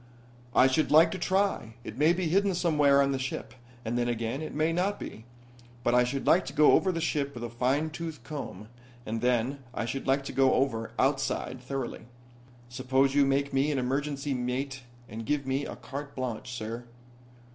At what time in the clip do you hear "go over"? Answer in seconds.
6.53-6.91, 10.33-10.89